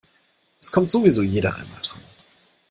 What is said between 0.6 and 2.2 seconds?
kommt sowieso jeder einmal dran.